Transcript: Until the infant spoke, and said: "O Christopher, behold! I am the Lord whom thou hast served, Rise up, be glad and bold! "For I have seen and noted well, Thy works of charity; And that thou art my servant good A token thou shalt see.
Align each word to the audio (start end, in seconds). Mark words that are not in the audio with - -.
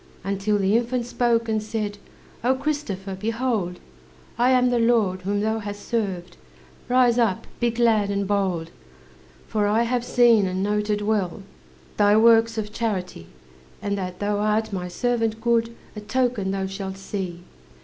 Until 0.23 0.57
the 0.57 0.75
infant 0.75 1.05
spoke, 1.05 1.47
and 1.47 1.61
said: 1.61 1.99
"O 2.43 2.55
Christopher, 2.55 3.13
behold! 3.13 3.79
I 4.35 4.49
am 4.49 4.71
the 4.71 4.79
Lord 4.79 5.21
whom 5.21 5.41
thou 5.41 5.59
hast 5.59 5.87
served, 5.87 6.37
Rise 6.89 7.19
up, 7.19 7.45
be 7.59 7.69
glad 7.69 8.09
and 8.09 8.27
bold! 8.27 8.71
"For 9.47 9.67
I 9.67 9.83
have 9.83 10.03
seen 10.03 10.47
and 10.47 10.63
noted 10.63 11.01
well, 11.03 11.43
Thy 11.97 12.17
works 12.17 12.57
of 12.57 12.73
charity; 12.73 13.27
And 13.79 13.95
that 13.95 14.17
thou 14.17 14.39
art 14.39 14.73
my 14.73 14.87
servant 14.87 15.39
good 15.39 15.75
A 15.95 16.01
token 16.01 16.49
thou 16.49 16.65
shalt 16.65 16.97
see. 16.97 17.43